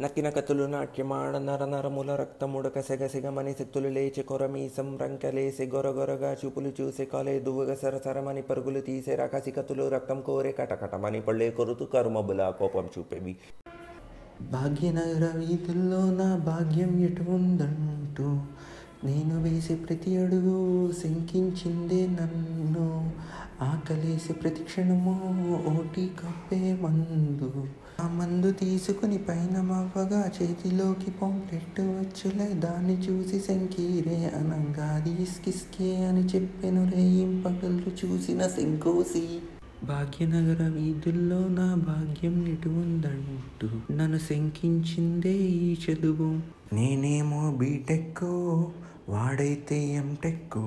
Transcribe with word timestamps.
నక్కిన 0.00 0.28
కతులు 0.28 0.64
నాట్యమాడ 0.64 1.36
నర 1.36 1.64
నరముల 1.64 2.14
రక్తముడక 2.14 2.80
సెగసెగమని 2.80 3.52
శక్తులు 3.52 3.88
లేచి 3.88 4.22
కొరమీసం 4.22 4.98
రంకలేసి 5.02 5.64
గొరగొరగా 5.74 6.36
చూపులు 6.44 6.72
చూసి 6.80 7.04
కాలే 7.04 7.38
దువ్వగ 7.38 7.74
సరసరమని 7.74 8.42
పరుగులు 8.42 8.80
తీసే 8.80 9.14
రకసి 9.14 9.50
కతులు 9.50 9.88
రక్తం 9.88 10.20
కోరే 10.20 10.52
కటకటమని 10.52 11.20
పళ్ళే 11.20 11.50
కొరుతూ 11.50 11.84
కరుమబుల 11.84 12.52
కోపం 12.58 12.88
చూపేవి. 12.98 13.36
భాగ్యనగర 14.40 15.38
వీధుల్లో 15.38 16.04
నా 16.10 16.36
భాగ్యం 16.36 17.04
ఎటు 17.04 17.30
ఉందంటూ 17.30 18.40
నేను 19.06 19.42
వేసే 19.42 19.74
ప్రతి 19.74 20.16
అడుగు 20.16 20.92
శంకించిందే 20.92 22.06
నన్ను. 22.06 23.12
ఆకలేసే 23.62 24.32
ప్రతి 24.32 24.62
క్షణము 24.62 25.12
ఓటి 25.76 26.10
కప్పే 26.20 26.78
మందు. 26.82 27.66
ఆ 28.00 28.08
మందు 28.08 28.52
తీసుకుని 28.52 29.18
పైన 29.18 29.60
మవ్వగా 29.60 30.30
చేతిలోకి 30.42 31.10
పొంపెట్టు 31.10 31.82
వచ్చులే. 31.82 32.48
దాన్ని 32.54 32.94
చూసి 32.94 33.40
శంకీరే 33.40 34.32
అనంగా 34.34 34.86
అది 34.86 35.22
ఇస్కిస్కే 35.22 36.04
అని 36.04 36.20
చెప్పెను 36.20 36.90
రేయిం 36.90 37.42
పగళ్ళు 37.46 38.06
చూసిన 38.06 38.46
శంకోసి? 38.46 39.38
భాగ్యనగర 39.84 40.68
వీధుల్లో 40.68 41.48
నా 41.48 41.74
భాగ్యం 41.74 42.48
ఎటు 42.48 42.68
ఉందంటూ 42.68 43.94
నన్ను 43.94 44.18
శంకించిందే 44.18 45.32
ఈ 45.32 45.76
చదువు. 45.84 46.56
నేనేమో 46.74 47.54
బీటెక్ 47.58 48.24
వాడైతే 49.08 49.78
ఎంటెక్కు 49.94 50.64